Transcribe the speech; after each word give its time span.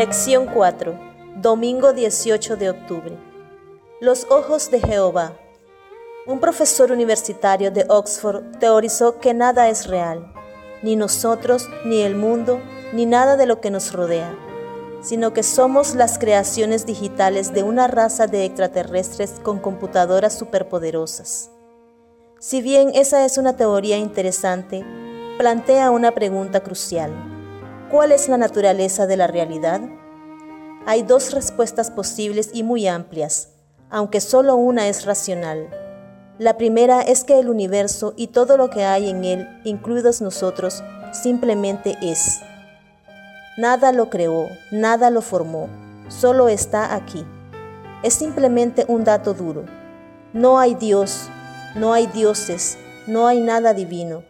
Lección 0.00 0.46
4. 0.46 0.98
Domingo 1.42 1.92
18 1.92 2.56
de 2.56 2.70
octubre. 2.70 3.18
Los 4.00 4.26
ojos 4.30 4.70
de 4.70 4.80
Jehová. 4.80 5.34
Un 6.26 6.40
profesor 6.40 6.90
universitario 6.90 7.70
de 7.70 7.84
Oxford 7.86 8.56
teorizó 8.58 9.20
que 9.20 9.34
nada 9.34 9.68
es 9.68 9.86
real, 9.86 10.32
ni 10.82 10.96
nosotros, 10.96 11.68
ni 11.84 12.00
el 12.00 12.16
mundo, 12.16 12.62
ni 12.94 13.04
nada 13.04 13.36
de 13.36 13.44
lo 13.44 13.60
que 13.60 13.70
nos 13.70 13.92
rodea, 13.92 14.34
sino 15.02 15.34
que 15.34 15.42
somos 15.42 15.94
las 15.94 16.18
creaciones 16.18 16.86
digitales 16.86 17.52
de 17.52 17.62
una 17.62 17.86
raza 17.86 18.26
de 18.26 18.46
extraterrestres 18.46 19.32
con 19.42 19.58
computadoras 19.58 20.32
superpoderosas. 20.32 21.50
Si 22.38 22.62
bien 22.62 22.92
esa 22.94 23.26
es 23.26 23.36
una 23.36 23.54
teoría 23.54 23.98
interesante, 23.98 24.82
plantea 25.36 25.90
una 25.90 26.12
pregunta 26.12 26.60
crucial. 26.60 27.39
¿Cuál 27.90 28.12
es 28.12 28.28
la 28.28 28.36
naturaleza 28.36 29.08
de 29.08 29.16
la 29.16 29.26
realidad? 29.26 29.80
Hay 30.86 31.02
dos 31.02 31.32
respuestas 31.32 31.90
posibles 31.90 32.50
y 32.52 32.62
muy 32.62 32.86
amplias, 32.86 33.48
aunque 33.90 34.20
solo 34.20 34.54
una 34.54 34.86
es 34.86 35.06
racional. 35.06 35.68
La 36.38 36.56
primera 36.56 37.02
es 37.02 37.24
que 37.24 37.40
el 37.40 37.48
universo 37.48 38.14
y 38.16 38.28
todo 38.28 38.56
lo 38.56 38.70
que 38.70 38.84
hay 38.84 39.10
en 39.10 39.24
él, 39.24 39.60
incluidos 39.64 40.22
nosotros, 40.22 40.84
simplemente 41.10 41.96
es. 42.00 42.38
Nada 43.58 43.90
lo 43.90 44.08
creó, 44.08 44.46
nada 44.70 45.10
lo 45.10 45.20
formó, 45.20 45.68
solo 46.06 46.48
está 46.48 46.94
aquí. 46.94 47.26
Es 48.04 48.14
simplemente 48.14 48.84
un 48.86 49.02
dato 49.02 49.34
duro. 49.34 49.64
No 50.32 50.60
hay 50.60 50.76
Dios, 50.76 51.28
no 51.74 51.92
hay 51.92 52.06
dioses, 52.06 52.78
no 53.08 53.26
hay 53.26 53.40
nada 53.40 53.74
divino. 53.74 54.22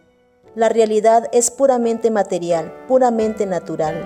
La 0.57 0.69
realidad 0.69 1.29
es 1.33 1.49
puramente 1.53 2.11
material, 2.11 2.75
puramente 2.89 3.47
natural. 3.47 4.05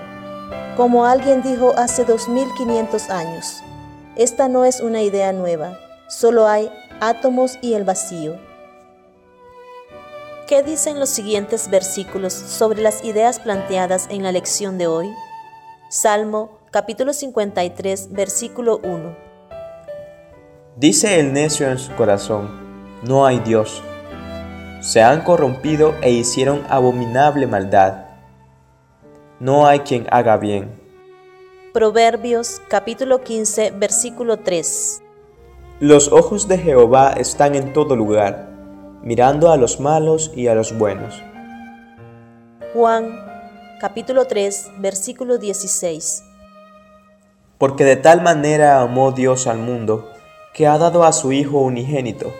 Como 0.77 1.05
alguien 1.05 1.41
dijo 1.41 1.73
hace 1.75 2.05
2500 2.05 3.09
años, 3.09 3.63
esta 4.15 4.47
no 4.47 4.63
es 4.63 4.79
una 4.79 5.01
idea 5.01 5.33
nueva, 5.33 5.79
solo 6.07 6.45
hay 6.47 6.71
átomos 7.01 7.57
y 7.63 7.73
el 7.73 7.83
vacío. 7.83 8.37
¿Qué 10.47 10.61
dicen 10.61 10.99
los 10.99 11.09
siguientes 11.09 11.67
versículos 11.71 12.33
sobre 12.33 12.79
las 12.83 13.03
ideas 13.03 13.39
planteadas 13.39 14.05
en 14.11 14.21
la 14.21 14.31
lección 14.31 14.77
de 14.77 14.85
hoy? 14.85 15.09
Salmo 15.89 16.59
capítulo 16.69 17.13
53, 17.13 18.11
versículo 18.11 18.79
1. 18.83 19.17
Dice 20.75 21.19
el 21.19 21.33
necio 21.33 21.67
en 21.67 21.79
su 21.79 21.91
corazón, 21.95 23.01
no 23.01 23.25
hay 23.25 23.39
Dios. 23.39 23.81
Se 24.85 25.01
han 25.01 25.21
corrompido 25.21 25.95
e 26.03 26.11
hicieron 26.11 26.63
abominable 26.69 27.47
maldad. 27.47 28.05
No 29.39 29.65
hay 29.65 29.79
quien 29.79 30.05
haga 30.11 30.37
bien. 30.37 30.79
Proverbios 31.73 32.61
capítulo 32.67 33.23
15 33.23 33.71
versículo 33.71 34.37
3. 34.37 35.01
Los 35.79 36.11
ojos 36.11 36.47
de 36.47 36.59
Jehová 36.59 37.13
están 37.13 37.55
en 37.55 37.73
todo 37.73 37.95
lugar, 37.95 38.47
mirando 39.01 39.51
a 39.51 39.57
los 39.57 39.79
malos 39.79 40.31
y 40.35 40.49
a 40.49 40.53
los 40.53 40.77
buenos. 40.77 41.19
Juan 42.75 43.09
capítulo 43.81 44.25
3 44.27 44.73
versículo 44.77 45.39
16. 45.39 46.23
Porque 47.57 47.85
de 47.85 47.95
tal 47.95 48.21
manera 48.21 48.81
amó 48.81 49.11
Dios 49.13 49.47
al 49.47 49.57
mundo, 49.57 50.11
que 50.53 50.67
ha 50.67 50.77
dado 50.77 51.05
a 51.05 51.11
su 51.11 51.31
Hijo 51.31 51.57
unigénito 51.57 52.31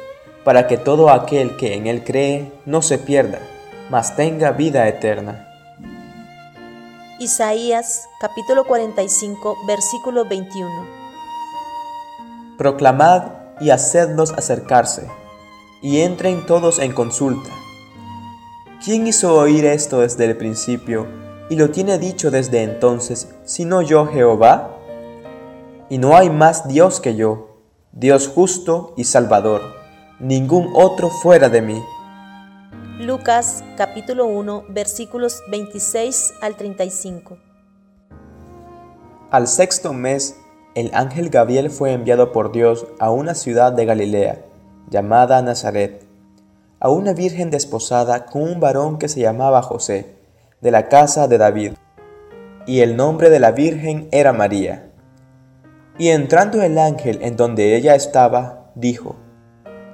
para 0.45 0.67
que 0.67 0.77
todo 0.77 1.09
aquel 1.09 1.57
que 1.57 1.73
en 1.73 1.87
él 1.87 2.03
cree 2.03 2.51
no 2.65 2.83
se 2.83 2.99
pierda, 2.99 3.39
mas 3.89 4.15
tenga 4.15 4.51
vida 4.51 4.87
eterna. 4.87 5.49
Isaías 7.19 8.07
capítulo 8.21 8.65
45 8.65 9.57
versículo 9.65 10.25
21 10.25 10.69
Proclamad 12.59 13.23
y 13.59 13.71
hacednos 13.71 14.33
acercarse, 14.33 15.09
y 15.81 16.01
entren 16.01 16.45
todos 16.45 16.77
en 16.77 16.93
consulta. 16.93 17.49
¿Quién 18.83 19.07
hizo 19.07 19.35
oír 19.35 19.65
esto 19.65 20.01
desde 20.01 20.25
el 20.25 20.37
principio 20.37 21.07
y 21.49 21.55
lo 21.55 21.71
tiene 21.71 21.97
dicho 21.97 22.29
desde 22.29 22.61
entonces, 22.61 23.29
sino 23.45 23.81
yo 23.81 24.05
Jehová? 24.05 24.77
Y 25.89 25.97
no 25.97 26.15
hay 26.15 26.29
más 26.29 26.67
Dios 26.67 26.99
que 26.99 27.15
yo, 27.15 27.61
Dios 27.93 28.27
justo 28.27 28.93
y 28.95 29.05
salvador 29.05 29.84
ningún 30.19 30.71
otro 30.73 31.09
fuera 31.09 31.49
de 31.49 31.61
mí. 31.61 31.83
Lucas 32.99 33.63
capítulo 33.75 34.25
1 34.27 34.65
versículos 34.69 35.41
26 35.51 36.35
al 36.41 36.55
35. 36.55 37.37
Al 39.31 39.47
sexto 39.47 39.91
mes, 39.91 40.37
el 40.75 40.91
ángel 40.93 41.29
Gabriel 41.29 41.69
fue 41.69 41.91
enviado 41.91 42.31
por 42.31 42.53
Dios 42.53 42.87
a 42.99 43.11
una 43.11 43.35
ciudad 43.35 43.73
de 43.73 43.85
Galilea, 43.85 44.45
llamada 44.89 45.41
Nazaret, 45.41 46.05
a 46.79 46.89
una 46.89 47.11
virgen 47.13 47.49
desposada 47.49 48.25
con 48.25 48.43
un 48.43 48.59
varón 48.61 48.97
que 48.97 49.09
se 49.09 49.19
llamaba 49.19 49.61
José, 49.61 50.15
de 50.61 50.71
la 50.71 50.87
casa 50.87 51.27
de 51.27 51.37
David, 51.37 51.73
y 52.65 52.79
el 52.79 52.95
nombre 52.95 53.29
de 53.29 53.39
la 53.41 53.51
virgen 53.51 54.07
era 54.11 54.31
María. 54.31 54.89
Y 55.97 56.09
entrando 56.09 56.61
el 56.61 56.77
ángel 56.77 57.19
en 57.21 57.35
donde 57.35 57.75
ella 57.75 57.95
estaba, 57.95 58.71
dijo, 58.75 59.17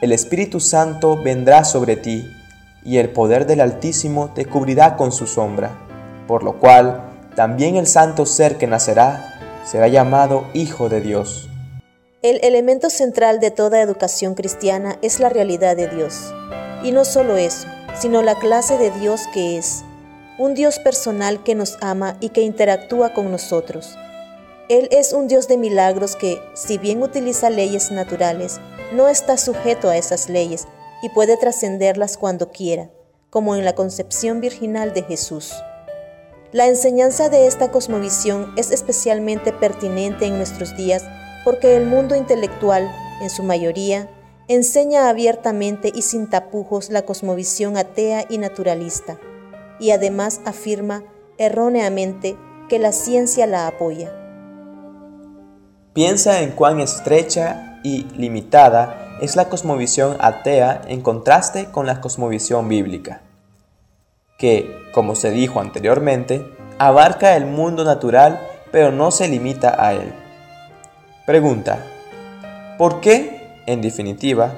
el 0.00 0.12
Espíritu 0.12 0.60
Santo 0.60 1.20
vendrá 1.22 1.64
sobre 1.64 1.96
ti, 1.96 2.30
y 2.84 2.98
el 2.98 3.10
poder 3.10 3.46
del 3.46 3.60
Altísimo 3.60 4.30
te 4.34 4.44
cubrirá 4.44 4.96
con 4.96 5.10
su 5.10 5.26
sombra, 5.26 5.72
por 6.28 6.42
lo 6.42 6.58
cual 6.58 7.02
también 7.34 7.76
el 7.76 7.86
santo 7.86 8.26
ser 8.26 8.58
que 8.58 8.66
nacerá 8.66 9.34
será 9.64 9.88
llamado 9.88 10.46
Hijo 10.54 10.88
de 10.88 11.00
Dios. 11.00 11.48
El 12.22 12.38
elemento 12.42 12.90
central 12.90 13.40
de 13.40 13.50
toda 13.50 13.80
educación 13.80 14.34
cristiana 14.34 14.98
es 15.02 15.18
la 15.18 15.28
realidad 15.28 15.76
de 15.76 15.88
Dios. 15.88 16.32
Y 16.82 16.92
no 16.92 17.04
solo 17.04 17.36
eso, 17.36 17.66
sino 17.98 18.22
la 18.22 18.36
clase 18.36 18.78
de 18.78 18.90
Dios 18.90 19.22
que 19.32 19.58
es, 19.58 19.82
un 20.38 20.54
Dios 20.54 20.78
personal 20.78 21.42
que 21.42 21.54
nos 21.54 21.78
ama 21.80 22.16
y 22.20 22.28
que 22.28 22.42
interactúa 22.42 23.14
con 23.14 23.30
nosotros. 23.30 23.96
Él 24.68 24.88
es 24.90 25.12
un 25.12 25.28
Dios 25.28 25.48
de 25.48 25.56
milagros 25.56 26.16
que, 26.16 26.40
si 26.54 26.78
bien 26.78 27.02
utiliza 27.02 27.50
leyes 27.50 27.90
naturales, 27.90 28.60
no 28.92 29.08
está 29.08 29.36
sujeto 29.36 29.88
a 29.88 29.96
esas 29.96 30.28
leyes 30.28 30.66
y 31.02 31.08
puede 31.08 31.36
trascenderlas 31.36 32.16
cuando 32.16 32.50
quiera, 32.50 32.90
como 33.30 33.56
en 33.56 33.64
la 33.64 33.74
concepción 33.74 34.40
virginal 34.40 34.94
de 34.94 35.02
Jesús. 35.02 35.52
La 36.52 36.68
enseñanza 36.68 37.28
de 37.28 37.46
esta 37.46 37.70
cosmovisión 37.70 38.52
es 38.56 38.70
especialmente 38.70 39.52
pertinente 39.52 40.26
en 40.26 40.36
nuestros 40.36 40.76
días 40.76 41.04
porque 41.44 41.76
el 41.76 41.86
mundo 41.86 42.16
intelectual, 42.16 42.90
en 43.20 43.30
su 43.30 43.42
mayoría, 43.42 44.08
enseña 44.48 45.08
abiertamente 45.08 45.92
y 45.94 46.02
sin 46.02 46.30
tapujos 46.30 46.90
la 46.90 47.02
cosmovisión 47.02 47.76
atea 47.76 48.24
y 48.28 48.38
naturalista, 48.38 49.18
y 49.80 49.90
además 49.90 50.40
afirma 50.44 51.04
erróneamente 51.38 52.36
que 52.68 52.78
la 52.78 52.92
ciencia 52.92 53.46
la 53.46 53.66
apoya. 53.66 54.12
Piensa 55.92 56.42
en 56.42 56.50
cuán 56.52 56.80
estrecha 56.80 57.65
y 57.86 58.02
limitada 58.16 59.18
es 59.20 59.36
la 59.36 59.48
cosmovisión 59.48 60.16
atea 60.18 60.82
en 60.88 61.02
contraste 61.02 61.66
con 61.66 61.86
la 61.86 62.00
cosmovisión 62.00 62.68
bíblica, 62.68 63.20
que, 64.38 64.82
como 64.92 65.14
se 65.14 65.30
dijo 65.30 65.60
anteriormente, 65.60 66.44
abarca 66.78 67.36
el 67.36 67.46
mundo 67.46 67.84
natural 67.84 68.40
pero 68.72 68.90
no 68.90 69.12
se 69.12 69.28
limita 69.28 69.76
a 69.78 69.94
él. 69.94 70.12
Pregunta, 71.26 71.78
¿Por 72.76 73.00
qué, 73.00 73.62
en 73.66 73.80
definitiva, 73.80 74.52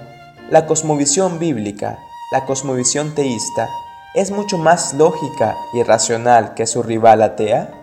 la 0.51 0.65
cosmovisión 0.67 1.39
bíblica, 1.39 1.99
la 2.33 2.47
cosmovisión 2.47 3.15
teísta, 3.15 3.69
es 4.15 4.31
mucho 4.31 4.57
más 4.57 4.95
lógica 4.95 5.55
y 5.75 5.83
racional 5.83 6.55
que 6.55 6.67
su 6.67 6.83
rival 6.83 7.23
atea? 7.23 7.78